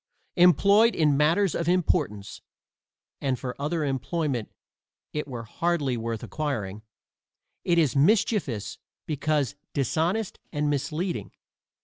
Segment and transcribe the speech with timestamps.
[0.37, 2.41] Employed in matters of importance
[3.21, 4.49] (and for other employment
[5.13, 6.81] it were hardly worth acquiring)
[7.63, 11.29] it is mischievous because dishonest and misleading.